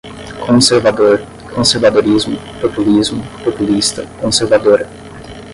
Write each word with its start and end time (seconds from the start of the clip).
Conservador, 0.47 1.21
conservadorismo, 1.53 2.35
populismo, 2.59 3.21
populista, 3.45 4.03
conservadora 4.19 4.89